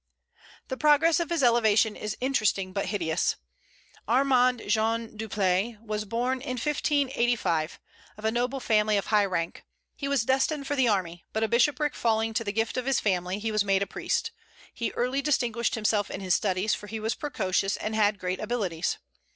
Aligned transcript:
The 0.69 0.77
progress 0.77 1.19
of 1.19 1.29
his 1.29 1.43
elevation 1.43 1.95
is 1.95 2.17
interesting, 2.19 2.73
but 2.73 2.87
hideous. 2.87 3.35
Armand 4.07 4.63
Jean 4.65 5.15
Duplessis 5.15 5.75
was 5.79 6.05
born 6.05 6.41
in 6.41 6.53
1585, 6.57 7.79
of 8.17 8.25
a 8.25 8.31
noble 8.31 8.59
family 8.59 8.97
of 8.97 9.05
high 9.05 9.25
rank. 9.25 9.63
He 9.95 10.07
was 10.07 10.25
designed 10.25 10.65
for 10.65 10.75
the 10.75 10.87
army, 10.87 11.25
but 11.33 11.43
a 11.43 11.47
bishopric 11.47 11.93
falling 11.93 12.33
to 12.33 12.43
the 12.43 12.51
gift 12.51 12.77
of 12.77 12.87
his 12.87 12.99
family, 12.99 13.37
he 13.37 13.51
was 13.51 13.63
made 13.63 13.83
a 13.83 13.85
priest. 13.85 14.31
He 14.73 14.89
early 14.93 15.21
distinguished 15.21 15.75
himself 15.75 16.09
in 16.09 16.19
his 16.19 16.33
studies, 16.33 16.73
for 16.73 16.87
he 16.87 16.99
was 16.99 17.13
precocious 17.13 17.77
and 17.77 17.93
had 17.93 18.17
great 18.17 18.39
abilities. 18.39 18.97